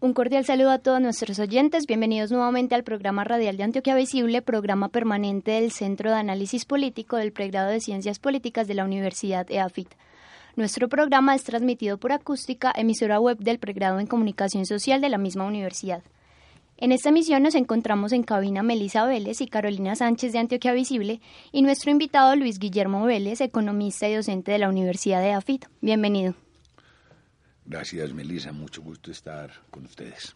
[0.00, 1.86] Un cordial saludo a todos nuestros oyentes.
[1.86, 7.16] Bienvenidos nuevamente al programa radial de Antioquia Visible, programa permanente del Centro de Análisis Político
[7.16, 9.88] del Pregrado de Ciencias Políticas de la Universidad EAFIT.
[10.54, 15.18] Nuestro programa es transmitido por acústica, emisora web del Pregrado en Comunicación Social de la
[15.18, 16.04] misma universidad.
[16.76, 21.20] En esta emisión nos encontramos en cabina Melisa Vélez y Carolina Sánchez de Antioquia Visible
[21.50, 25.64] y nuestro invitado Luis Guillermo Vélez, economista y docente de la Universidad de AFIT.
[25.80, 26.36] Bienvenido.
[27.68, 28.50] Gracias, Melisa.
[28.50, 30.34] Mucho gusto estar con ustedes.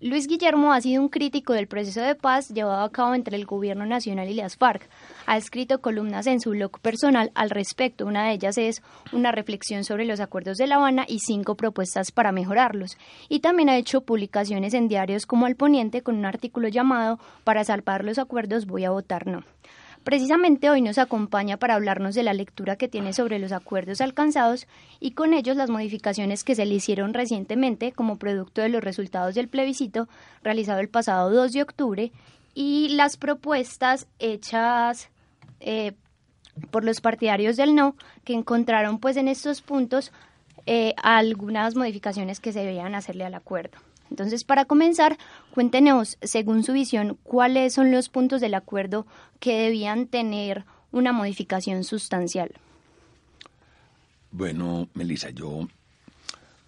[0.00, 3.44] Luis Guillermo ha sido un crítico del proceso de paz llevado a cabo entre el
[3.44, 4.88] Gobierno Nacional y las FARC.
[5.26, 8.06] Ha escrito columnas en su blog personal al respecto.
[8.06, 8.82] Una de ellas es
[9.12, 12.96] una reflexión sobre los acuerdos de La Habana y cinco propuestas para mejorarlos.
[13.28, 17.64] Y también ha hecho publicaciones en diarios como El Poniente con un artículo llamado Para
[17.64, 19.42] salvar los acuerdos voy a votar no.
[20.04, 24.66] Precisamente hoy nos acompaña para hablarnos de la lectura que tiene sobre los acuerdos alcanzados
[25.00, 29.34] y con ellos las modificaciones que se le hicieron recientemente como producto de los resultados
[29.34, 30.06] del plebiscito
[30.42, 32.12] realizado el pasado 2 de octubre
[32.52, 35.08] y las propuestas hechas
[35.60, 35.92] eh,
[36.70, 40.12] por los partidarios del no que encontraron pues en estos puntos
[40.66, 43.78] eh, algunas modificaciones que se debían hacerle al acuerdo.
[44.14, 45.18] Entonces, para comenzar,
[45.50, 49.08] cuéntenos, según su visión, cuáles son los puntos del acuerdo
[49.40, 52.52] que debían tener una modificación sustancial.
[54.30, 55.66] Bueno, Melissa, yo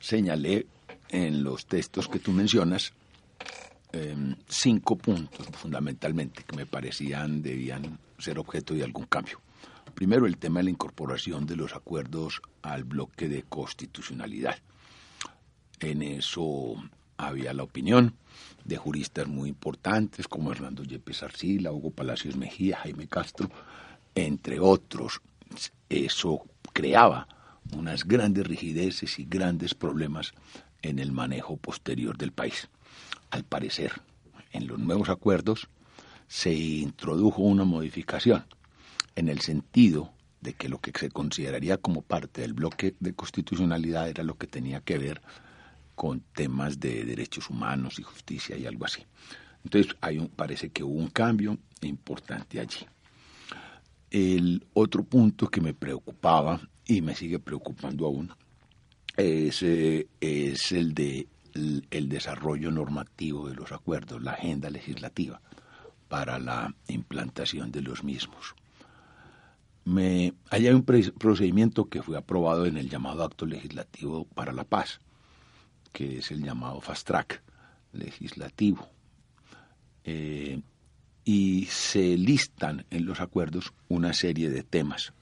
[0.00, 0.66] señalé
[1.08, 2.92] en los textos que tú mencionas
[3.92, 9.40] em, cinco puntos fundamentalmente que me parecían debían ser objeto de algún cambio.
[9.94, 14.58] Primero, el tema de la incorporación de los acuerdos al bloque de constitucionalidad.
[15.78, 16.74] En eso
[17.16, 18.14] había la opinión
[18.64, 23.50] de juristas muy importantes como Hernando Yepes Arcila, Hugo Palacios Mejía, Jaime Castro,
[24.14, 25.20] entre otros.
[25.88, 27.28] Eso creaba
[27.74, 30.32] unas grandes rigideces y grandes problemas
[30.82, 32.68] en el manejo posterior del país.
[33.30, 33.92] Al parecer,
[34.52, 35.68] en los nuevos acuerdos
[36.28, 38.44] se introdujo una modificación
[39.14, 44.08] en el sentido de que lo que se consideraría como parte del bloque de constitucionalidad
[44.08, 45.22] era lo que tenía que ver
[45.96, 49.02] con temas de derechos humanos y justicia y algo así.
[49.64, 52.86] Entonces hay un, parece que hubo un cambio importante allí.
[54.10, 58.30] El otro punto que me preocupaba y me sigue preocupando aún
[59.16, 61.26] es, eh, el de
[61.90, 65.40] el, desarrollo normativo de los acuerdos, la agenda legislativa
[66.08, 68.54] para la implantación de los mismos.
[69.84, 75.00] Me, hay un procedimiento que fue aprobado en el llamado Acto Legislativo para la Paz,
[75.96, 77.42] que es el llamado fast track
[77.92, 78.86] legislativo.
[80.04, 80.60] Eh,
[81.24, 85.14] y se listan en los acuerdos una serie de temas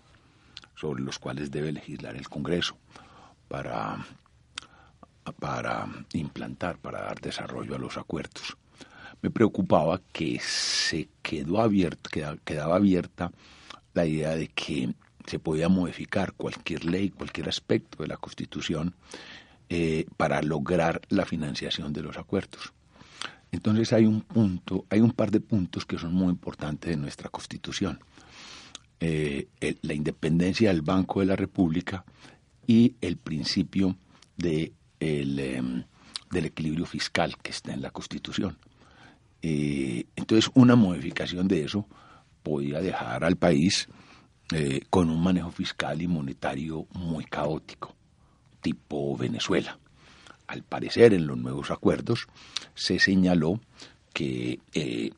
[0.75, 2.77] sobre los cuales debe legislar el Congreso
[3.47, 4.05] para,
[5.39, 8.57] para implantar, para dar desarrollo a los acuerdos.
[9.23, 12.11] Me preocupaba que se quedó abierto,
[12.45, 13.31] quedaba abierta
[13.93, 14.93] la idea de que
[15.25, 18.97] se podía modificar cualquier ley, cualquier aspecto de la Constitución
[19.77, 22.73] eh, para lograr la financiación de los acuerdos.
[23.51, 27.29] Entonces hay un punto, hay un par de puntos que son muy importantes en nuestra
[27.29, 27.99] Constitución.
[29.01, 29.49] Eh,
[29.83, 32.05] la independencia del Banco de la República
[32.69, 33.97] y el principio
[34.37, 35.83] de em,
[36.31, 38.57] del equilibrio fiscal que está en la Constitución.
[39.43, 41.89] Eh, entonces, una modificación de eso
[42.45, 43.89] podía dejar al país
[44.89, 47.97] con un manejo fiscal y monetario muy caótico
[48.65, 49.79] tipo Venezuela.
[50.47, 52.27] Al parecer, en los nuevos acuerdos
[52.75, 53.61] se señaló
[54.15, 55.11] que eh,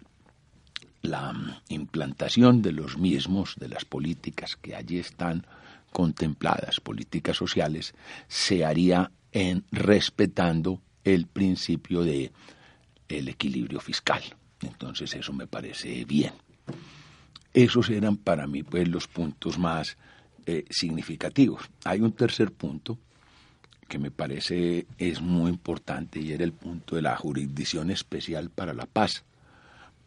[1.02, 5.46] la implantación de los mismos, de las políticas que allí están
[5.92, 7.94] contempladas, políticas sociales,
[8.26, 12.32] se haría en respetando el principio de
[13.08, 14.22] el equilibrio fiscal.
[14.60, 16.32] Entonces eso me parece bien.
[17.54, 19.96] Esos eran para mí pues los puntos más
[20.46, 21.62] eh, significativos.
[21.84, 22.98] Hay un tercer punto
[23.88, 28.74] que me parece es muy importante y era el punto de la jurisdicción especial para
[28.74, 29.24] la paz.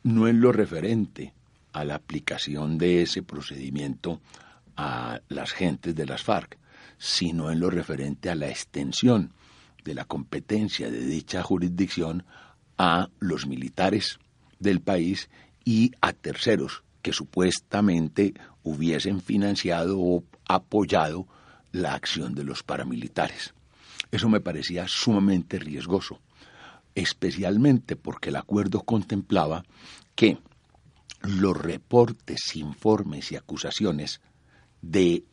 [0.04, 1.34] No es lo referente
[1.74, 4.22] a la aplicación de ese procedimiento
[4.76, 6.58] a las gentes de las FARC,
[6.98, 9.34] sino en lo referente a la extensión
[9.84, 12.24] de la competencia de dicha jurisdicción
[12.78, 14.20] a los militares
[14.60, 15.30] del país
[15.66, 18.34] y a terceros que supuestamente
[18.64, 21.28] hubiesen financiado o apoyado
[21.72, 23.54] la acción de los paramilitares.
[24.12, 26.20] Eso me parecía sumamente riesgoso,
[26.96, 29.64] especialmente porque el acuerdo contemplaba
[30.16, 30.38] que
[31.22, 34.22] los reportes, informes y acusaciones
[34.82, 35.24] de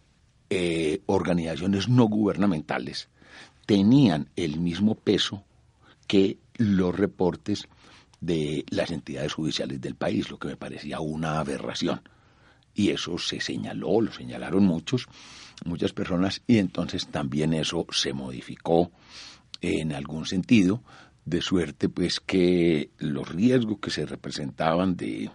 [0.51, 3.09] eh, organizaciones no gubernamentales
[3.67, 5.45] tenían el mismo peso
[6.07, 7.67] que los reportes
[8.21, 12.01] de las entidades judiciales del país, lo que me parecía una aberración.
[12.75, 15.07] Y eso se señaló, lo señalaron muchos,
[15.65, 18.91] muchas personas, y entonces también eso se modificó
[19.61, 20.83] en algún sentido,
[21.25, 25.31] de suerte pues que los riesgos que se representaban de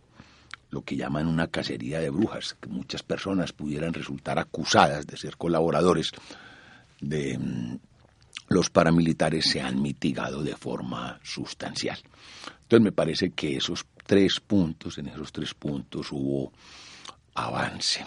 [0.69, 5.35] lo que llaman una cacería de brujas, que muchas personas pudieran resultar acusadas de ser
[5.35, 6.12] colaboradores
[7.01, 7.77] de mm,
[8.47, 12.00] los paramilitares se han mitigado de forma sustancial.
[12.63, 16.53] Entonces me parece que esos tres puntos, en esos tres puntos hubo
[17.33, 18.06] avance.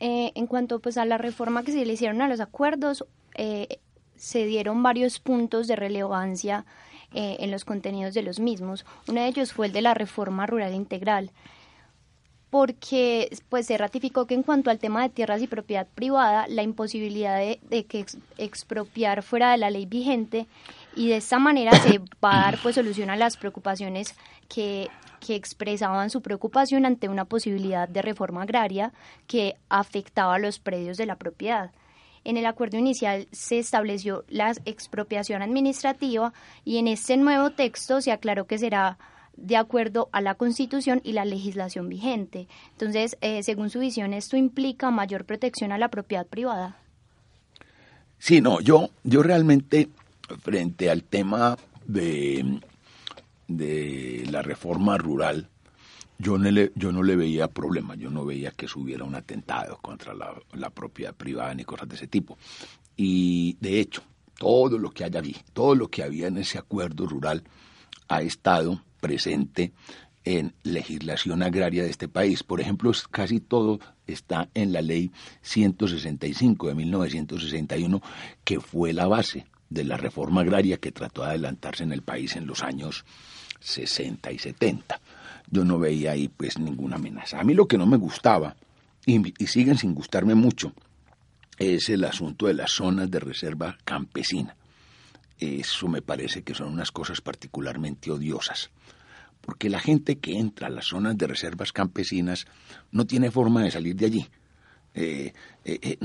[0.00, 3.06] Eh, en cuanto pues a la reforma que se le hicieron a los acuerdos,
[3.36, 3.78] eh,
[4.16, 6.64] se dieron varios puntos de relevancia
[7.12, 8.84] eh, en los contenidos de los mismos.
[9.06, 11.30] Uno de ellos fue el de la reforma rural integral,
[12.50, 16.62] porque pues se ratificó que en cuanto al tema de tierras y propiedad privada, la
[16.62, 18.06] imposibilidad de, que
[18.38, 20.46] expropiar fuera de la ley vigente
[20.96, 24.14] y de esta manera se va a dar pues solución a las preocupaciones
[24.48, 24.88] que,
[25.24, 28.92] que expresaban su preocupación ante una posibilidad de reforma agraria
[29.26, 31.70] que afectaba los predios de la propiedad.
[32.24, 36.32] En el acuerdo inicial se estableció la expropiación administrativa
[36.64, 38.98] y en este nuevo texto se aclaró que será
[39.36, 42.46] de acuerdo a la Constitución y la legislación vigente.
[42.72, 46.76] Entonces, eh, según su visión, ¿esto implica mayor protección a la propiedad privada?
[48.18, 49.88] Sí, no, yo, yo realmente,
[50.42, 52.60] frente al tema de,
[53.48, 55.48] de la reforma rural,
[56.18, 59.78] yo no, le, yo no le veía problema, yo no veía que hubiera un atentado
[59.78, 62.38] contra la, propiedad privada ni cosas de ese tipo.
[62.96, 64.02] Y de hecho,
[64.38, 67.42] todo lo que haya allí, todo lo que había en ese acuerdo rural
[68.08, 69.72] ha estado presente
[70.24, 72.42] en legislación agraria de este país.
[72.42, 75.10] Por ejemplo, casi todo está en la ley
[75.42, 78.00] 165 de 1961,
[78.44, 82.36] que fue la base de la reforma agraria que trató de adelantarse en el país
[82.36, 83.04] en los años
[83.64, 85.00] 60 y 70
[85.50, 87.40] yo no veía ahí pues ninguna amenaza.
[87.40, 88.56] A mí lo que no me gustaba,
[89.06, 90.72] y, siguen sin gustarme mucho,
[91.58, 94.56] es el asunto de las zonas de reserva campesina.
[95.38, 98.70] Eso me parece que son unas cosas particularmente odiosas,
[99.40, 102.46] porque la gente que entra a las zonas de reservas campesinas
[102.90, 104.28] no tiene forma de salir de allí.
[104.94, 105.32] Eh,
[105.64, 105.98] eh, eh,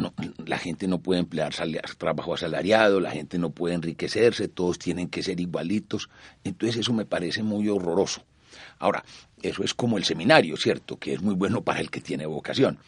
[0.45, 1.53] la gente no puede emplear
[1.97, 6.09] trabajo asalariado, la gente no puede enriquecerse, todos tienen que ser igualitos.
[6.43, 8.23] Entonces eso me parece muy horroroso.
[8.79, 9.03] Ahora,
[9.41, 10.97] eso es como el seminario, ¿cierto?
[10.97, 12.79] Que es muy bueno para el que tiene vocación.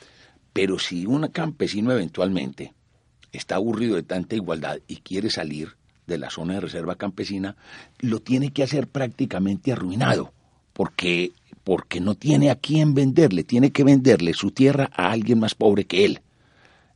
[0.54, 2.74] Pero si un campesino eventualmente
[3.32, 5.76] está aburrido de tanta igualdad y quiere salir
[6.08, 7.56] de la zona de reserva campesina,
[8.00, 10.34] lo tiene que hacer prácticamente arruinado,
[10.74, 11.32] porque,
[11.64, 15.86] porque no tiene a quién venderle, tiene que venderle su tierra a alguien más pobre
[15.86, 16.22] que él.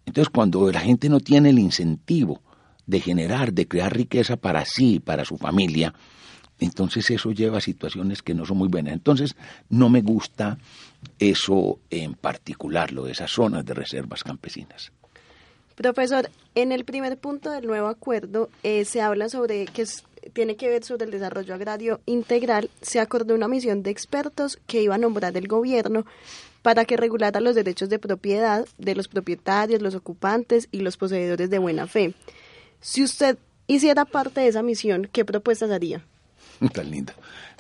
[0.06, 2.42] Entonces, cuando la gente no tiene el incentivo
[2.86, 5.94] de generar, de crear riqueza para sí, para su familia,
[6.60, 8.94] entonces eso lleva a situaciones que no son muy buenas.
[8.94, 9.36] Entonces
[9.70, 10.58] no me gusta
[11.20, 14.92] eso en particular, lo de esas zonas de reservas campesinas.
[15.76, 19.86] Profesor, en el primer punto del nuevo acuerdo eh, se habla sobre que
[20.34, 22.70] tiene que ver sobre el desarrollo agrario integral.
[22.82, 26.06] Se acordó una misión de expertos que iba a nombrar el gobierno
[26.62, 31.50] para que regulara los derechos de propiedad de los propietarios, los ocupantes y los poseedores
[31.50, 32.14] de buena fe.
[32.82, 36.04] Si usted hiciera parte de esa misión, ¿qué propuestas haría?
[36.74, 37.14] Tan linda.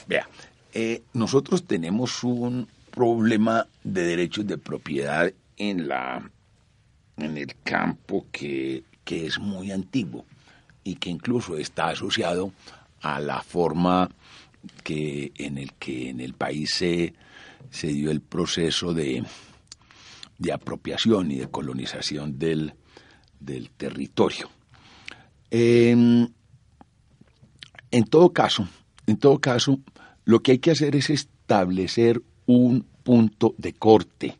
[0.07, 0.27] Vea,
[0.74, 6.29] eh, nosotros tenemos un problema de derechos de propiedad en la
[7.17, 10.25] en el campo que, que es muy antiguo
[10.86, 12.54] y que incluso está asociado
[13.01, 14.10] a la forma
[14.84, 17.13] que en el que en el país se,
[17.72, 19.25] se dio el proceso de,
[20.38, 22.74] de apropiación y de colonización del,
[23.39, 24.50] del territorio.
[25.50, 26.34] en
[28.10, 28.68] todo caso,
[29.08, 29.80] en todo caso,
[30.24, 34.38] lo que hay que hacer es establecer un punto de corte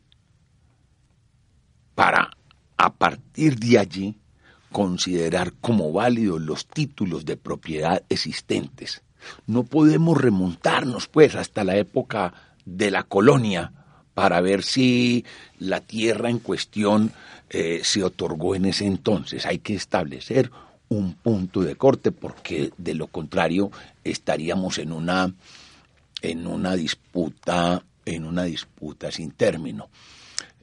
[1.94, 2.30] para,
[2.76, 4.16] a partir de allí,
[4.76, 9.00] considerar como válidos los títulos de propiedad existentes.
[9.46, 12.34] No podemos remontarnos, pues, hasta la época
[12.66, 13.72] de la colonia
[14.12, 15.24] para ver si
[15.58, 17.12] la tierra en cuestión
[17.48, 19.46] eh, se otorgó en ese entonces.
[19.46, 20.50] Hay que establecer
[20.90, 23.70] un punto de corte porque de lo contrario
[24.04, 25.32] estaríamos en una
[26.20, 29.88] en una disputa, en una disputa sin término.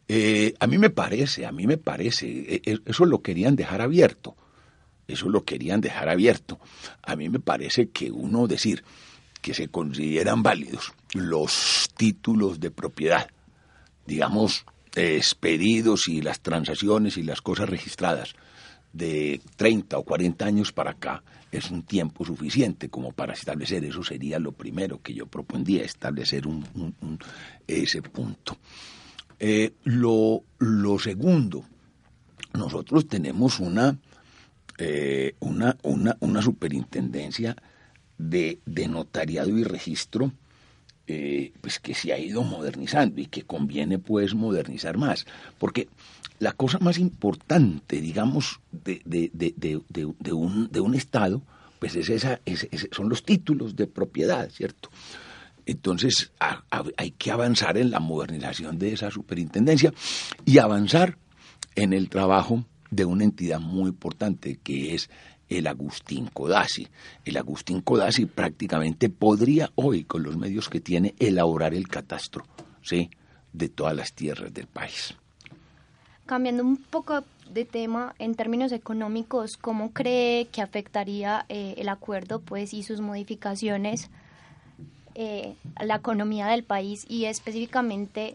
[0.07, 3.81] Eh, a mí me parece, a mí me parece, e, e, eso lo querían dejar
[3.81, 4.36] abierto,
[5.07, 6.60] eso lo querían dejar abierto.
[7.01, 8.83] A mí me parece que uno decir
[9.41, 13.29] que se consideran válidos los títulos de propiedad,
[14.05, 18.36] digamos, expedidos y las transacciones y las cosas registradas
[18.93, 24.03] de 30 o 40 años para acá es un tiempo suficiente como para establecer, eso
[24.03, 27.19] sería lo primero que yo propondría, establecer un,
[27.67, 28.57] ese punto.
[29.46, 30.46] Eh, lo,
[31.00, 31.66] segundo,
[32.54, 33.98] nosotros tenemos una,
[34.78, 37.58] eh, una, una, una, superintendencia
[38.18, 40.32] de, de, notariado y registro
[41.08, 45.26] eh, pues que se ha ido modernizando y que conviene pues modernizar más.
[45.58, 45.90] Porque
[46.40, 49.30] la cosa más importante, digamos, de, de,
[49.90, 51.42] de, un, un Estado,
[51.80, 52.40] pues es esa,
[52.92, 54.90] son los títulos de propiedad, ¿cierto?
[55.65, 56.32] Entonces
[56.98, 59.93] hay que avanzar en la modernización de esa superintendencia
[60.46, 61.17] y avanzar
[61.75, 65.10] en el trabajo de una entidad muy importante que es
[65.50, 66.88] el Agustín Codazzi.
[67.25, 72.46] El Agustín Codazzi prácticamente podría hoy, con los medios que tiene, elaborar el catastro
[72.82, 73.10] ¿sí?
[73.51, 75.15] de todas las tierras del país.
[76.25, 82.39] Cambiando un poco de tema, en términos económicos, ¿cómo cree que afectaría eh, el acuerdo
[82.39, 84.10] pues, y sus modificaciones
[85.15, 88.34] eh, la economía del país y específicamente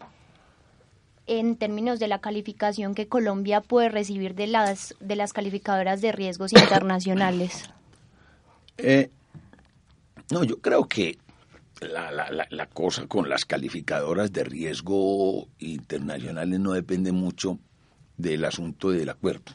[1.27, 6.11] en términos de la calificación que Colombia puede recibir de las, de las calificadoras de
[6.11, 7.69] riesgos internacionales?
[8.77, 9.11] Eh,
[10.31, 11.19] no, yo creo que
[11.81, 17.59] la, la, la, cosa con las calificadoras de riesgo internacionales no depende mucho
[18.17, 19.53] del asunto del acuerdo.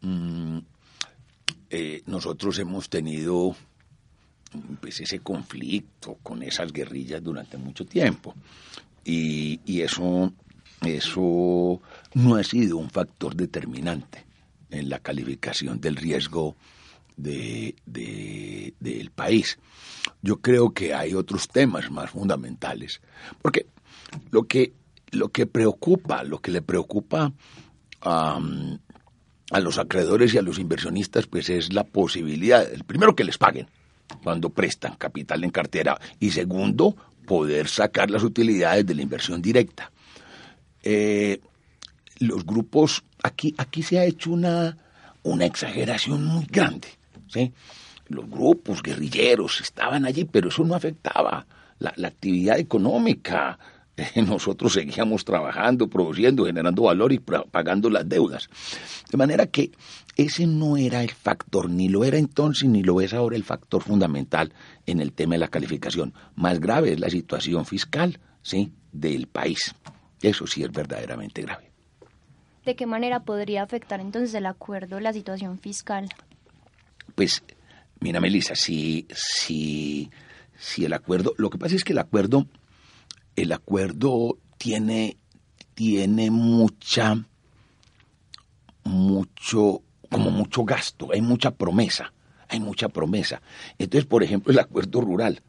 [0.00, 0.58] Mm,
[1.70, 3.56] eh, nosotros hemos tenido
[4.80, 8.34] pues, ese conflicto con esas guerrillas durante mucho tiempo
[9.04, 10.32] y, eso
[10.82, 11.80] eso
[12.14, 14.24] no ha sido un factor determinante
[14.70, 16.56] en la calificación del riesgo
[17.16, 19.58] de, del país.
[20.22, 23.00] Yo creo que hay otros temas más fundamentales,
[23.40, 23.66] porque
[24.30, 24.74] lo que,
[25.12, 27.32] lo que preocupa, lo que le preocupa
[28.02, 28.40] a,
[29.50, 33.38] a los acreedores y a los inversionistas, pues es la posibilidad, el primero que les
[33.38, 33.68] paguen
[34.22, 36.96] cuando prestan capital en cartera y segundo,
[37.26, 39.90] poder sacar las utilidades de la inversión directa.
[40.82, 41.40] Eh,
[42.18, 44.76] los grupos, aquí, aquí se ha hecho una,
[45.22, 46.88] una exageración muy grande.
[47.28, 47.52] ¿sí?
[48.08, 51.46] Los grupos guerrilleros estaban allí, pero eso no afectaba
[51.78, 53.58] la, actividad económica.
[54.26, 58.48] nosotros seguíamos trabajando, produciendo, generando valor y pagando las deudas.
[59.10, 59.70] De manera que
[60.16, 63.82] ese no era el factor, ni lo era entonces, ni lo es ahora el factor
[63.82, 64.52] fundamental
[64.86, 66.14] en el tema de la calificación.
[66.34, 68.72] Más grave es la situación fiscal ¿sí?
[68.92, 69.74] del país.
[70.22, 71.70] Eso sí es verdaderamente grave.
[72.64, 76.08] ¿De qué manera podría afectar entonces el acuerdo la situación fiscal?
[77.14, 77.42] Pues,
[78.00, 80.10] mira, Melissa, si, si,
[80.58, 82.46] si el acuerdo, lo que pasa es que el acuerdo,
[83.36, 85.18] el acuerdo tiene,
[85.74, 87.24] tiene mucha,
[88.84, 92.12] mucho, como mucho gasto, hay mucha promesa,
[92.48, 93.42] hay mucha promesa.
[93.78, 95.42] Entonces, por ejemplo, el acuerdo rural.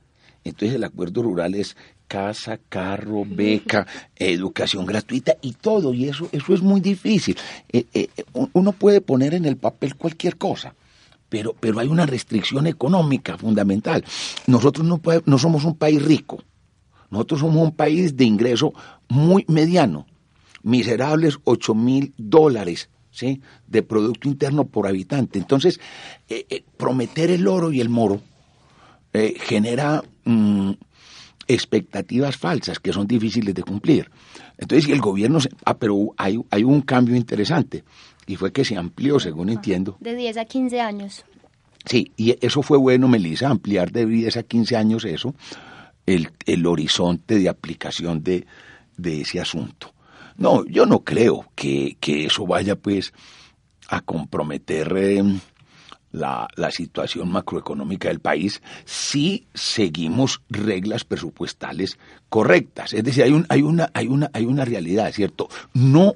[0.43, 1.75] Entonces el acuerdo rural es
[2.07, 7.37] casa, carro, beca, educación gratuita y todo, y eso, eso es muy difícil.
[7.69, 8.07] Eh, eh,
[8.53, 10.73] uno puede poner en el papel cualquier cosa,
[11.29, 14.05] pero, pero hay una restricción económica fundamental.
[14.45, 16.41] Nosotros no, no somos un país rico,
[17.09, 18.73] nosotros somos un país de ingreso
[19.07, 20.05] muy mediano,
[20.63, 22.89] miserables 8 mil dólares.
[23.09, 23.41] ¿Sí?
[23.65, 25.39] de Producto Interno por habitante.
[25.39, 25.79] Entonces,
[26.29, 28.21] eh, prometer el oro y el moro
[29.11, 30.73] genera mm,
[31.47, 34.09] expectativas falsas que son difíciles de cumplir.
[34.57, 35.39] Entonces, si el gobierno...
[35.65, 37.83] ah, pero hay, hay un cambio interesante
[38.25, 39.97] y fue que se amplió, según entiendo.
[39.99, 41.25] De 10 a 15 años.
[41.85, 45.33] Sí, y eso fue bueno, Melissa, ampliar de 10 a 15 años eso,
[46.07, 48.47] el, el horizonte de aplicación de,
[48.97, 49.93] de ese asunto.
[50.37, 53.13] No, yo no creo que, que eso vaya pues
[53.89, 54.91] a comprometer...
[54.97, 55.23] Eh,
[56.11, 61.97] la, situación macroeconómica del país si seguimos reglas presupuestales
[62.29, 62.93] correctas.
[62.93, 65.47] Es decir, hay, un, hay, una, hay, una, hay una realidad, ¿cierto?
[65.73, 66.15] No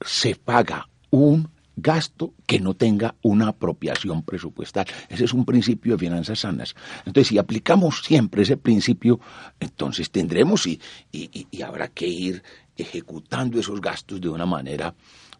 [0.00, 4.86] se paga un gasto que no tenga una apropiación presupuestal.
[5.08, 6.74] Ese es un principio de finanzas sanas.
[7.04, 9.20] Entonces, si aplicamos siempre ese principio,
[9.60, 10.80] entonces tendremos y,
[11.12, 12.42] y, habrá que ir
[12.76, 14.94] ejecutando esos gastos de una manera,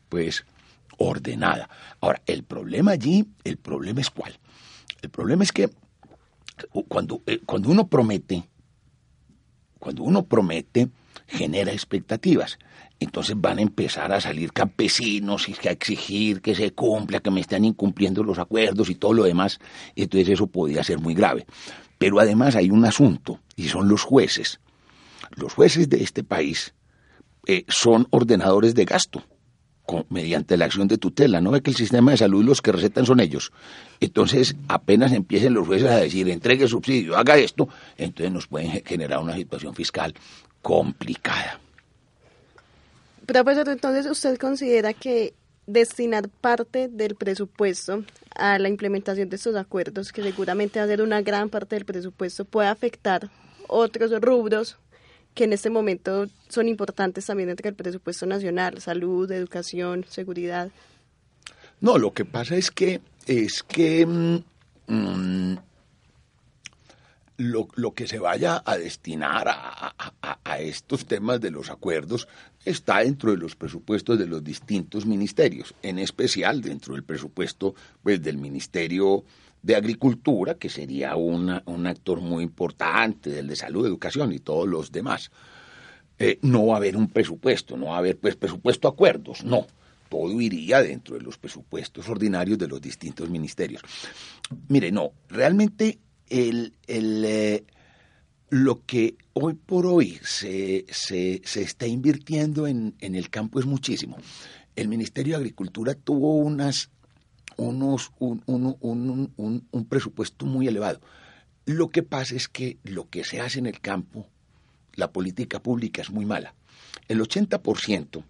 [0.09, 0.45] pues,
[0.99, 1.69] ordenada.
[2.01, 4.39] Ahora, el problema allí, el problema es cuál.
[5.03, 5.71] El problema es que
[6.89, 8.49] cuando, eh, cuando uno promete,
[9.79, 10.89] Cuando uno promete,
[11.29, 12.59] genera expectativas.
[12.99, 17.41] Entonces van a empezar a salir campesinos y a exigir que se cumpla, que me
[17.41, 19.59] están incumpliendo los acuerdos y todo lo demás.
[19.95, 21.47] Entonces eso podría ser muy grave.
[21.99, 24.61] Pero además hay un asunto, y son los jueces.
[25.35, 26.75] Los jueces de este país
[27.47, 29.23] eh, son ordenadores de gasto
[30.09, 31.41] mediante la acción de tutela.
[31.41, 33.53] ¿No ve que el sistema de salud los que recetan son ellos?
[34.01, 39.21] Entonces, apenas empiecen los jueces a decir, entregue subsidio, haga esto, entonces nos pueden generar
[39.21, 40.13] una situación fiscal
[40.61, 41.61] complicada.
[43.27, 45.35] Profesor, entonces usted considera que
[45.67, 48.05] destinar parte del presupuesto
[48.35, 51.85] a la implementación de estos acuerdos, que seguramente va a ser una gran parte del
[51.85, 53.29] presupuesto, puede afectar
[53.67, 54.79] otros rubros
[55.35, 60.71] que en este momento son importantes también dentro del presupuesto nacional, salud, educación, seguridad.
[61.81, 64.39] No, lo que pasa es que es que mm,
[64.87, 65.59] mm,
[67.39, 69.95] lo, lo, que se vaya a destinar a,
[70.45, 72.29] a, estos temas de los acuerdos
[72.65, 78.23] está dentro de los presupuestos de los distintos ministerios, en especial dentro del presupuesto pues,
[78.23, 79.25] del Ministerio
[79.63, 84.93] de Agricultura, que sería un actor muy importante, del de Salud, Educación y todos los
[84.93, 85.31] demás.
[86.19, 89.67] Eh, no va a haber un presupuesto, no va a haber pues, presupuesto acuerdos, no.
[90.09, 93.83] Todo iría dentro de los presupuestos ordinarios de los distintos ministerios.
[94.69, 97.65] Mire, no, realmente el, el, eh,
[98.51, 103.67] lo que hoy por hoy se, se, se está invirtiendo en, en, el campo es
[103.67, 104.17] muchísimo.
[104.75, 106.91] El Ministerio de Agricultura tuvo unas
[107.57, 109.33] unos, un,
[109.71, 111.01] un, presupuesto muy elevado.
[111.65, 114.29] Lo que pasa es que lo que se hace en el campo,
[114.95, 116.55] la política pública es muy mala.
[117.09, 118.25] El 80%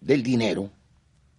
[0.00, 0.72] del dinero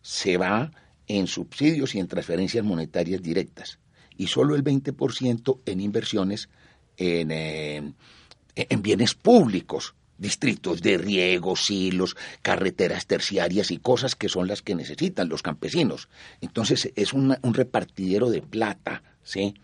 [0.01, 0.72] se va
[1.08, 3.80] en subsidios y en transferencias monetarias directas
[4.18, 6.50] y solo el 20% en inversiones
[6.98, 7.94] en, eh,
[8.56, 14.76] en bienes públicos distritos de riego, silos, carreteras terciarias y cosas que son las que
[14.76, 16.10] necesitan los campesinos.
[16.41, 19.56] Entonces es un repartidero de plata, ¿sí?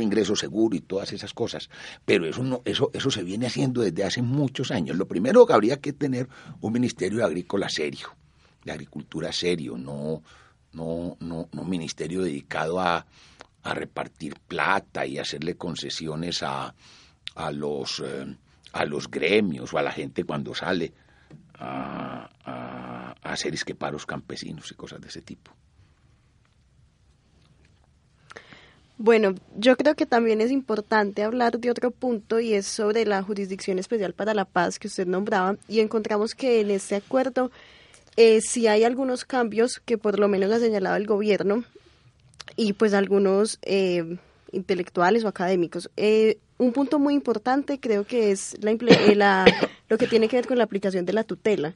[0.00, 1.68] ingreso seguro y todas esas cosas.
[2.04, 4.96] Pero eso, no, eso, eso se viene haciendo desde hace muchos años.
[4.96, 6.28] Lo primero que habría que tener
[6.60, 8.08] un ministerio agrícola serio,
[8.64, 10.22] de agricultura serio, no,
[10.72, 13.06] no, no, no ministerio dedicado a,
[13.62, 16.74] a repartir plata y hacerle concesiones a,
[17.34, 18.00] a los...
[18.00, 18.36] Eh,
[18.72, 20.92] a los gremios o a la gente cuando sale
[21.54, 22.28] a,
[23.22, 25.52] hacer esqueparos campesinos y cosas de ese tipo.
[28.98, 33.22] Bueno, yo creo que también es importante hablar de otro punto y es sobre la
[33.22, 37.50] Jurisdicción Especial para la Paz que usted nombraba y encontramos que en este acuerdo
[38.16, 41.64] eh, hay algunos cambios que por lo menos ha señalado el gobierno
[42.56, 44.18] y pues algunos eh,
[44.52, 45.90] intelectuales o académicos.
[45.96, 49.44] Eh, un punto muy importante creo que es la, eh, la,
[49.88, 51.74] lo que tiene que ver con la aplicación de la tutela.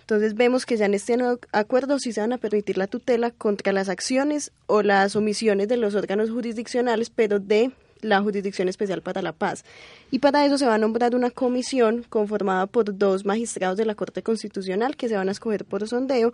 [0.00, 1.16] Entonces vemos que ya en este
[1.52, 5.76] acuerdo sí se van a permitir la tutela contra las acciones o las omisiones de
[5.76, 7.70] los órganos jurisdiccionales, pero de
[8.02, 9.64] la Jurisdicción Especial para la Paz.
[10.10, 13.94] Y para eso se va a nombrar una comisión conformada por dos magistrados de la
[13.94, 16.32] Corte Constitucional que se van a escoger por sondeo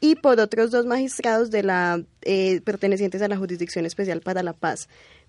[0.00, 4.52] y por otros dos magistrados de la eh, pertenecientes a la Jurisdicción Especial para la
[4.52, 4.88] Paz.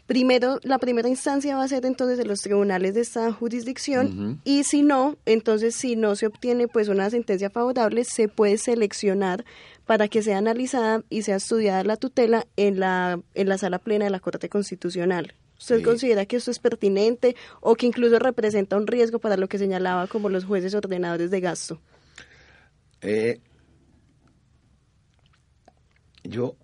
[0.10, 4.64] Primero, la primera instancia va a ser entonces de los tribunales de esta jurisdicción y
[4.64, 9.46] si no, entonces si no se obtiene pues una sentencia favorable, se puede seleccionar
[9.86, 14.06] para que sea analizada y sea estudiada la tutela en la, en la sala plena
[14.06, 15.36] de la Corte Constitucional.
[15.60, 19.60] ¿Usted considera que esto es pertinente o que incluso representa un riesgo para lo que
[19.60, 21.80] señalaba como los jueces ordenadores de gasto?
[23.02, 23.40] Eh,
[26.24, 26.56] yo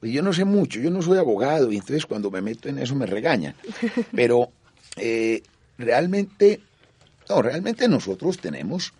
[0.00, 2.78] pues yo no sé mucho, yo no soy abogado y entonces cuando me meto en
[2.78, 3.54] eso me regañan.
[4.16, 4.50] Pero
[4.96, 5.42] eh,
[5.76, 6.60] realmente,
[7.28, 8.94] no, realmente nosotros tenemos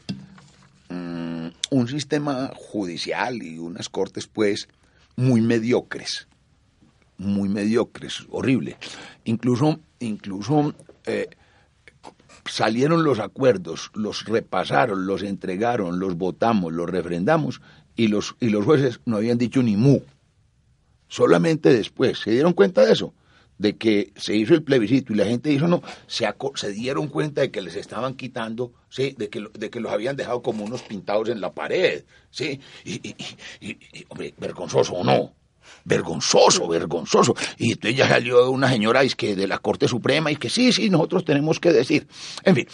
[0.91, 4.69] mm, un sistema judicial y unas cortes pues
[5.17, 6.29] muy mediocres,
[7.17, 8.77] muy mediocres, horrible.
[9.25, 10.75] Incluso, incluso
[11.07, 11.31] eh,
[12.45, 17.63] salieron los acuerdos, los repasaron, los entregaron, los votamos, los refrendamos
[18.01, 20.01] y los, y los jueces no habían dicho ni mu.
[21.07, 23.13] Solamente después se dieron cuenta de eso,
[23.59, 27.43] de que se hizo el plebiscito y la gente dijo no, se, se dieron cuenta
[27.43, 30.81] de que les estaban quitando, sí, de que, de que los habían dejado como unos
[30.81, 33.15] pintados en la pared, sí, y,
[34.09, 35.35] hombre, vergonzoso o no,
[35.85, 37.35] vergonzoso, vergonzoso.
[37.59, 40.73] Y entonces ya salió una señora es que de la Corte Suprema y que sí,
[40.73, 42.07] sí, nosotros tenemos que decir.
[42.44, 42.66] En fin,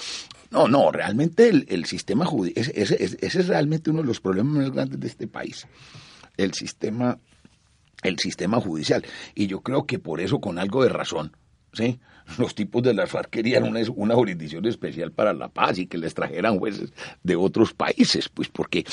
[0.50, 4.72] no, no, realmente el, sistema judicial, ese, ese, es realmente uno de los problemas más
[4.72, 5.66] grandes de este país.
[6.36, 7.18] El sistema
[8.02, 9.04] el sistema judicial.
[9.34, 11.36] Y yo creo que por eso, con algo de razón,
[11.72, 11.98] ¿sí?
[12.38, 15.98] Los tipos de las FARC querían una, una jurisdicción especial para la paz y que
[15.98, 18.84] les trajeran jueces de otros países, pues porque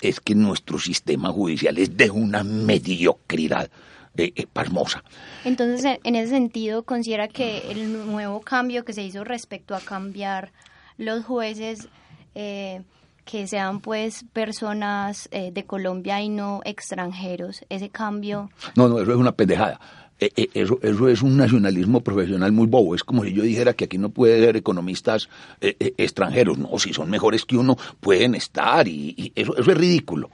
[0.00, 3.70] es que nuestro sistema judicial es de una mediocridad
[4.16, 5.04] eh, eh, pasmosa.
[5.44, 10.52] Entonces, en ese sentido, considera que el nuevo cambio que se hizo respecto a cambiar
[10.98, 11.88] los jueces
[12.34, 12.82] eh,
[13.26, 18.50] que sean pues personas eh, de Colombia y no extranjeros, ese cambio.
[18.76, 19.80] No, no, eso es una pendejada.
[20.18, 22.94] Eh, eh, eso, eso es un nacionalismo profesional muy bobo.
[22.94, 25.28] Es como si yo dijera que aquí no puede haber economistas
[25.60, 26.58] extranjeros.
[26.58, 30.30] No, si son mejores que uno, pueden estar y, eso, eso es ridículo.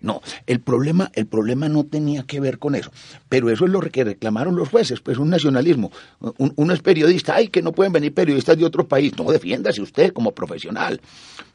[0.00, 2.92] No, el problema, el problema no tenía que ver con eso.
[3.28, 5.90] Pero eso es lo que reclamaron los jueces, pues un nacionalismo.
[6.38, 9.16] uno es periodista, ay, que no pueden venir periodistas de otro país.
[9.16, 11.00] No, defiéndase usted como profesional.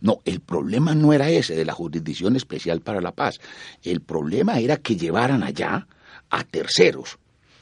[0.01, 3.39] No, el problema no era ese de la Jurisdicción Especial para la Paz.
[3.83, 5.87] El problema era que llevaran allá
[6.29, 7.19] a terceros.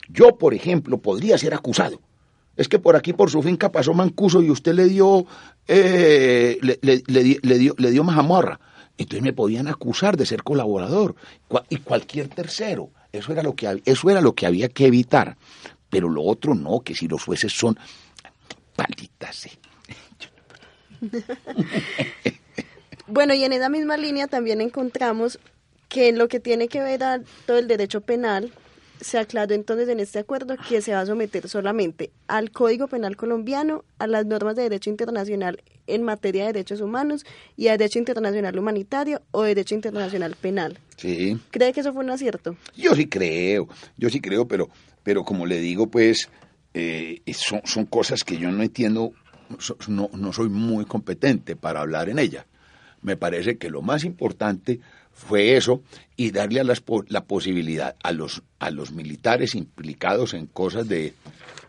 [0.09, 2.01] Yo, por ejemplo, podría ser acusado.
[2.57, 5.25] Es que por aquí, por su finca, pasó Mancuso y usted le dio,
[5.67, 8.59] eh, le, le, le, dio, le dio majamorra
[8.99, 11.15] entonces me podían acusar de ser colaborador
[11.69, 12.91] y cualquier tercero.
[13.13, 15.37] Eso era lo que eso era lo que había que evitar.
[15.89, 17.79] Pero lo otro no, que si los jueces son
[18.75, 19.47] palditas.
[23.07, 25.39] bueno, y en esa misma línea también encontramos
[25.87, 28.51] que en lo que tiene que ver a todo el derecho penal,
[29.01, 33.15] se aclaró entonces en este acuerdo que se va a someter solamente al Código Penal
[33.15, 37.99] colombiano, a las normas de derecho internacional en materia de derechos humanos y a derecho
[37.99, 40.77] internacional humanitario o derecho internacional penal.
[40.97, 41.39] Sí.
[41.51, 42.55] ¿Cree que eso fue un acierto?
[42.75, 44.69] Yo sí creo, yo sí creo, pero,
[45.03, 46.29] pero como le digo, pues
[46.73, 49.13] eh, son, son cosas que yo no entiendo,
[49.87, 52.45] no, no soy muy competente para hablar en ellas.
[53.01, 54.81] Me parece que lo más importante
[55.19, 55.83] fue eso
[56.15, 61.13] y darle a las, la posibilidad a los, a los militares implicados en cosas de,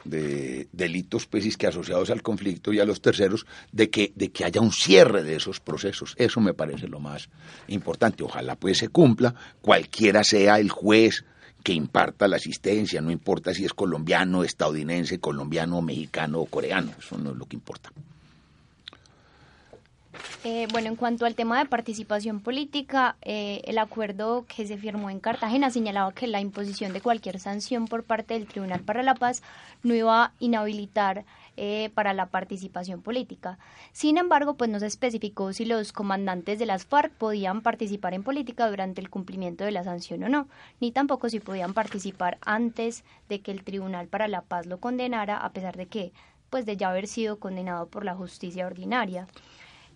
[0.05, 4.45] de delitos pues, que asociados al conflicto y a los terceros de que, de que
[4.45, 6.15] haya un cierre de esos procesos.
[6.17, 7.29] Eso me parece lo más
[7.69, 8.23] importante.
[8.23, 11.25] Ojalá pues se cumpla, cualquiera sea el juez
[11.63, 17.19] que imparta la asistencia, no importa si es colombiano, estadounidense, colombiano, mexicano o coreano, eso
[17.19, 17.91] no es lo que importa.
[20.43, 25.11] Eh, bueno, en cuanto al tema de participación política, eh, el acuerdo que se firmó
[25.11, 29.15] en Cartagena señalaba que la imposición de cualquier sanción por parte del Tribunal para la
[29.15, 29.43] Paz
[29.83, 31.27] no iba a inhabilitar
[31.59, 33.59] eh, para la participación política.
[33.93, 38.23] Sin embargo, pues no se especificó si los comandantes de las FARC podían participar en
[38.23, 40.49] política durante el cumplimiento de la sanción o no,
[40.81, 45.37] ni tampoco si podían participar antes de que el Tribunal para la Paz lo condenara,
[45.37, 46.15] a pesar de que,
[46.49, 49.27] pues de ya haber sido condenado por la justicia ordinaria.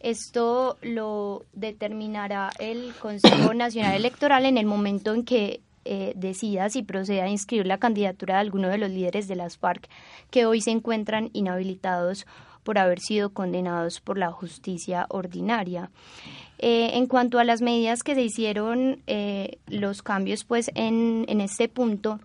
[0.04, 6.82] Esto lo determinará el Consejo Nacional Electoral en el momento en que eh, decida si
[6.82, 9.88] procede a inscribir la candidatura de alguno de los líderes de las FARC
[10.30, 12.26] que hoy se encuentran inhabilitados
[12.64, 15.90] por haber sido condenados por la justicia ordinaria.
[16.58, 21.40] Eh, en cuanto a las medidas que se hicieron, eh, los cambios pues en, en
[21.40, 22.20] este punto,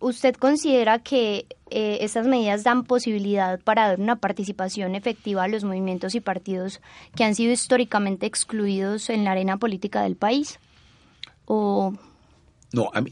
[0.00, 5.62] ¿usted considera que eh, estas medidas dan posibilidad para dar una participación efectiva a los
[5.62, 6.80] movimientos y partidos
[7.14, 10.58] que han sido históricamente excluidos en la arena política del país?
[11.44, 11.94] ¿O...
[12.72, 13.10] No, a mí,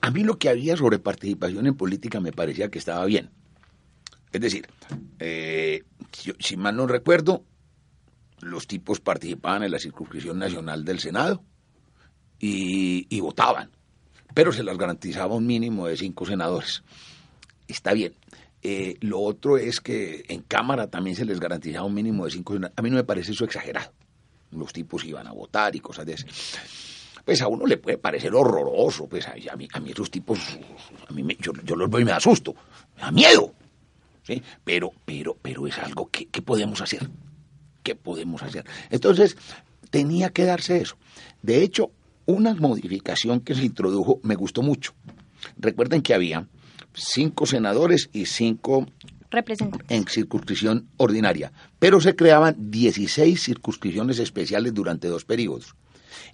[0.00, 3.30] a mí lo que había sobre participación en política me parecía que estaba bien.
[4.32, 4.66] Es decir,
[5.18, 5.84] eh,
[6.38, 7.44] si, mal no recuerdo,
[8.40, 11.44] los tipos participaban en la circunscripción nacional del Senado
[12.38, 13.70] y, y votaban,
[14.34, 16.82] pero se les garantizaba un mínimo de cinco senadores
[17.72, 18.14] está bien.
[18.62, 22.54] Eh, lo otro es que en Cámara también se les garantizaba un mínimo de cinco.
[22.54, 23.92] A mí no me parece eso exagerado.
[24.52, 26.26] Los tipos iban a votar y cosas de eso.
[27.24, 29.08] Pues a uno le puede parecer horroroso.
[29.08, 30.38] Pues a, mí, a mí esos tipos,
[31.08, 32.54] a mí yo, los veo y me asusto.
[32.96, 33.52] Me da miedo.
[34.22, 34.40] ¿sí?
[34.64, 37.08] Pero, pero, pero es algo que, que podemos hacer.
[37.82, 38.64] ¿Qué podemos hacer?
[38.90, 39.36] Entonces,
[39.90, 40.96] tenía que darse eso.
[41.42, 41.90] De hecho,
[42.26, 44.92] una modificación que se introdujo me gustó mucho.
[45.56, 46.46] Recuerden que había
[46.94, 48.86] cinco senadores y cinco
[49.88, 55.74] en circunscripción ordinaria, pero se creaban 16 circunscripciones especiales durante dos periodos.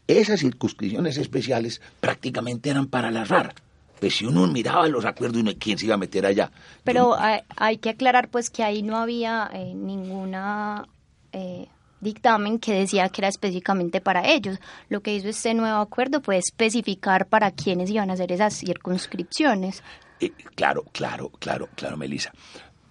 [0.08, 3.54] Esas circunscripciones especiales prácticamente eran para la rara.
[4.00, 6.50] Pues si uno miraba los acuerdos, ¿quién se iba a meter allá?
[6.84, 10.86] Pero hay, que aclarar pues que ahí no había eh, ninguna
[11.32, 11.66] eh,
[12.00, 14.58] dictamen que decía que era específicamente para ellos.
[14.88, 19.82] Lo que hizo este nuevo acuerdo fue especificar para quiénes iban a hacer esas circunscripciones.
[20.20, 22.32] Eh, claro, claro, claro, claro, Melissa.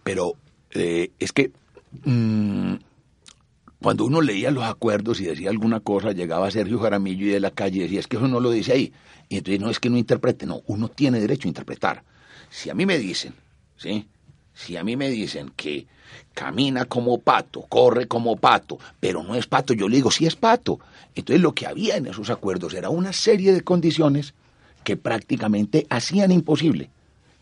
[0.04, 0.34] Pero
[0.72, 1.52] eh, es que
[2.04, 2.76] mm,
[3.82, 7.52] cuando uno leía los acuerdos y decía alguna cosa, llegaba Sergio Jaramillo y de la
[7.52, 8.94] calle decía, es que eso no lo dice ahí.
[9.30, 12.04] Y entonces no es que no interprete, no, uno tiene derecho a interpretar.
[12.50, 13.34] si a mí me dicen,
[13.76, 14.08] ¿sí?
[14.58, 15.86] Si a mí me dicen que
[16.34, 20.36] camina como pato, corre como pato, pero no es pato, yo le digo, sí es
[20.36, 20.80] pato.
[21.14, 24.34] Entonces lo que había en esos acuerdos era una serie de condiciones
[24.84, 26.90] que prácticamente hacían imposible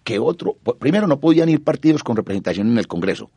[0.04, 3.32] que otro, primero no podían ir partidos con representación en el Congreso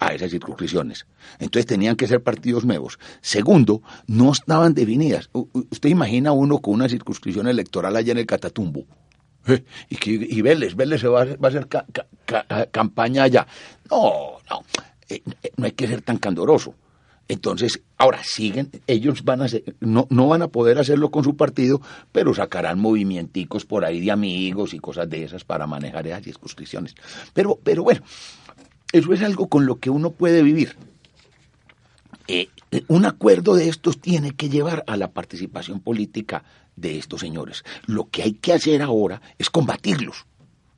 [0.00, 1.06] a esas circunscripciones.
[1.38, 2.98] Entonces tenían que ser partidos nuevos.
[3.20, 5.30] Segundo, no estaban definidas.
[5.32, 8.84] Usted imagina uno con una circunscripción electoral allá en el Catatumbo
[9.88, 11.68] y, que, y Vélez, Vélez se va, a hacer
[12.70, 13.46] campaña allá.
[13.90, 14.64] No, no,
[15.08, 16.74] eh, eh, no hay que ser tan candoroso.
[17.26, 19.46] Entonces, ahora siguen, ellos van a
[19.80, 21.80] no, no van a poder hacerlo con su partido,
[22.12, 26.94] pero sacarán movimienticos por ahí de amigos y cosas de esas para manejar esas circunscripciones.
[27.32, 28.02] Pero, pero bueno,
[28.92, 30.76] eso es algo con lo que uno puede vivir.
[32.28, 32.48] Eh,
[32.88, 36.44] un acuerdo de estos tiene que llevar a la participación política
[36.76, 37.64] de estos señores.
[37.86, 40.26] Lo que hay que hacer ahora es combatirlos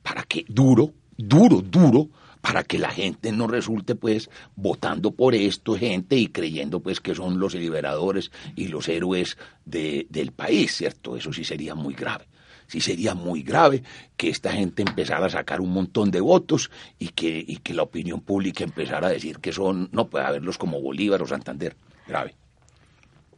[0.03, 2.09] para que duro, duro, duro,
[2.41, 7.13] para que la gente no resulte pues votando por esto gente y creyendo pues que
[7.13, 11.17] son los liberadores y los héroes del país, ¿cierto?
[11.17, 12.27] Eso sí sería muy grave.
[12.67, 13.83] Sí sería muy grave
[14.17, 17.83] que esta gente empezara a sacar un montón de votos y que, y que la
[17.83, 21.75] opinión pública empezara a decir que son, no puede haberlos como Bolívar o Santander.
[22.07, 22.35] Grave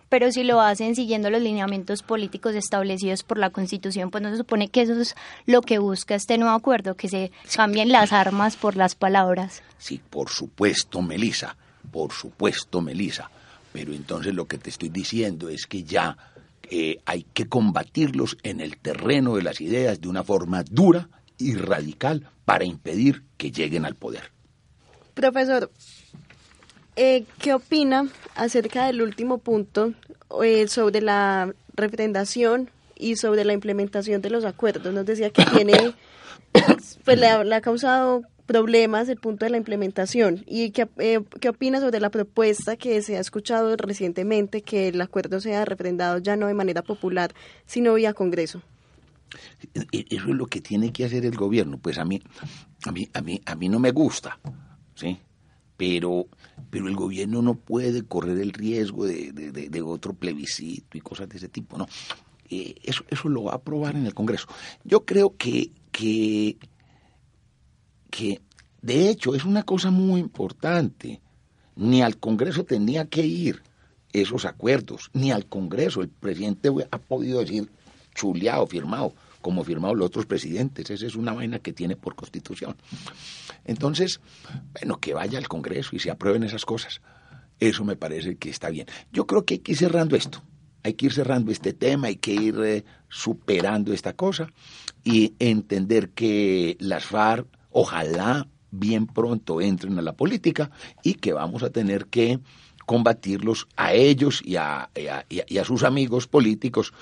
[0.10, 4.38] pero si lo hacen siguiendo los lineamientos políticos establecidos por la Constitución, pues no se
[4.38, 8.56] supone que eso es lo que busca este nuevo acuerdo, que se cambien las armas
[8.56, 9.62] por las palabras.
[9.78, 11.56] Sí, por supuesto, Melisa,
[11.91, 13.30] por supuesto, Melisa.
[13.72, 16.17] Pero entonces lo que te estoy diciendo es que ya
[16.72, 21.56] eh, hay que combatirlos en el terreno de las ideas de una forma dura y
[21.56, 24.32] radical para impedir que lleguen al poder.
[25.13, 25.72] Profesor,
[27.00, 29.94] eh, ¿Qué opina acerca del último punto
[30.44, 34.94] eh, sobre la referendación y sobre la implementación de los acuerdos?
[34.94, 35.94] Nos decía que tiene,
[37.06, 40.44] pues le ha, causado problemas el punto de la implementación.
[40.46, 45.00] ¿Y qué, eh, qué opina sobre la propuesta que se ha escuchado recientemente que el
[45.00, 47.34] acuerdo sea refrendado ya no de manera popular,
[47.66, 48.62] sino vía Congreso?
[49.72, 51.78] Eso es lo que tiene que hacer el gobierno.
[51.78, 52.22] Pues a mí,
[52.84, 54.38] a mí, a mí, a mí no me gusta,
[54.96, 55.18] ¿sí?
[55.80, 56.28] Pero,
[56.70, 61.48] pero el gobierno no puede correr el riesgo de, otro plebiscito y cosas de ese
[61.48, 61.88] tipo, ¿no?
[62.50, 64.48] Eh, eso, eso lo va a aprobar en el Congreso.
[64.84, 66.58] Yo creo que, que,
[68.10, 68.42] que,
[68.82, 71.22] de hecho, es una cosa muy importante.
[71.78, 73.63] Ni al Congreso tenía que ir
[74.12, 76.02] esos acuerdos, ni al Congreso.
[76.02, 77.72] El presidente ha podido decir
[78.13, 80.89] chuleado, firmado como firmado los otros presidentes.
[80.89, 82.75] Esa es una vaina que tiene por constitución.
[83.65, 84.19] Entonces,
[84.73, 87.02] bueno, que vaya al Congreso y se aprueben esas cosas.
[87.60, 88.88] Eso me parece que está bien.
[89.12, 90.41] Yo creo que hay que ir cerrando esto.
[90.84, 94.47] Hay que ir cerrando este tema, hay que ir eh, superando esta cosa
[95.04, 100.71] y entender que las FARC, ojalá bien pronto entren a la política
[101.04, 102.39] y que vamos a tener que
[102.86, 104.89] combatirlos a ellos y a
[105.65, 106.93] sus amigos políticos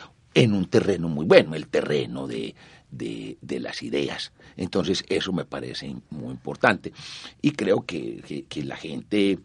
[0.44, 2.54] en un terreno muy bueno, el terreno de,
[2.92, 4.32] de, las ideas.
[4.56, 6.94] Entonces, eso me parece muy importante.
[7.42, 9.40] Y creo que, que, la gente,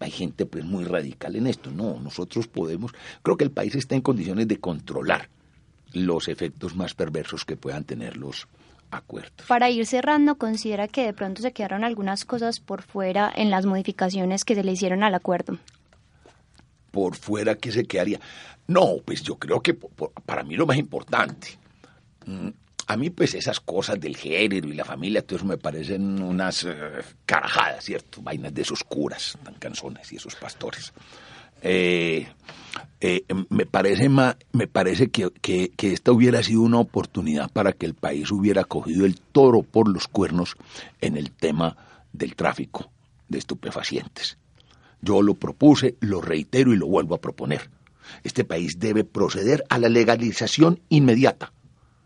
[0.00, 1.70] hay gente pues muy radical en esto.
[1.70, 2.92] No, nosotros podemos,
[3.22, 5.28] creo que el país está en condiciones de controlar
[5.92, 8.48] los efectos más perversos que puedan tener los
[8.90, 9.46] acuerdos.
[9.46, 13.66] Para ir cerrando, considera que de pronto se quedaron algunas cosas por fuera en las
[13.66, 15.58] modificaciones que se le hicieron al acuerdo.
[16.94, 18.20] Por fuera que se quedaría.
[18.68, 21.58] No, pues yo creo que para mí lo más importante,
[22.24, 22.48] mm,
[22.86, 26.62] a mí pues esas cosas del género y la familia, todo eso me parecen unas
[26.62, 26.72] eh,
[27.26, 28.22] carajadas, ¿cierto?
[28.22, 30.92] Vainas de esos curas, tan canzones y esos pastores.
[31.62, 32.28] Eh,
[33.00, 37.94] eh, me parece, me parece que, que, esta hubiera sido una oportunidad para que el
[37.94, 40.54] país hubiera cogido el toro por los cuernos
[41.00, 41.76] en el tema
[42.12, 42.92] del tráfico
[43.28, 44.38] de estupefacientes.
[45.04, 47.70] Yo lo propuse, lo reitero y lo vuelvo a proponer
[48.22, 51.52] este país debe proceder a la legalización inmediata,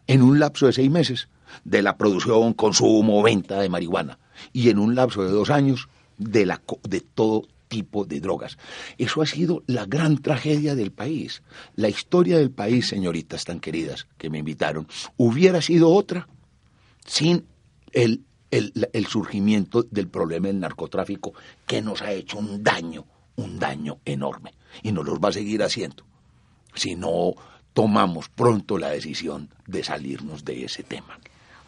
[0.07, 1.29] en un lapso de seis meses,
[1.65, 4.19] de la producción, consumo, venta de marihuana,
[4.53, 8.57] y en un lapso de dos años de, la, de todo tipo de drogas.
[8.97, 11.43] Eso ha sido la gran tragedia del país.
[11.75, 16.29] La historia del país, señoritas tan queridas que me invitaron, hubiera sido otra
[17.05, 17.45] sin
[17.93, 21.35] el, el surgimiento del problema del narcotráfico
[21.67, 23.05] que nos ha hecho un daño,
[23.37, 26.05] un daño enorme y nos los va a seguir haciendo
[26.75, 27.35] si no
[27.73, 31.19] tomamos pronto la decisión de salirnos de ese tema.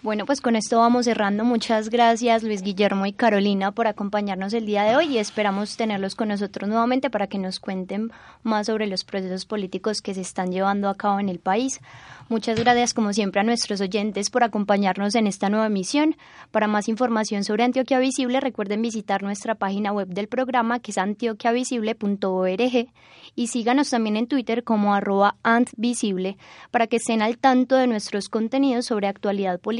[0.02, 1.44] Bueno, pues con esto vamos cerrando.
[1.44, 6.14] Muchas gracias Luis Guillermo y Carolina por acompañarnos el día de hoy y esperamos tenerlos
[6.14, 8.10] con nosotros nuevamente para que nos cuenten
[8.42, 11.82] más sobre los procesos políticos que se están llevando a cabo en el país.
[12.30, 16.16] Muchas gracias como siempre a nuestros oyentes por acompañarnos en esta nueva emisión.
[16.50, 20.98] Para más información sobre Antioquia Visible recuerden visitar nuestra página web del programa que es
[20.98, 22.88] antioquiavisible.org
[23.34, 26.38] y síganos también en Twitter como arroba antvisible
[26.70, 29.60] para que estén al tanto de nuestros contenidos sobre actualidad